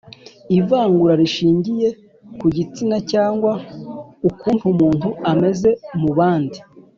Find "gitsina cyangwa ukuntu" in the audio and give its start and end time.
2.55-4.63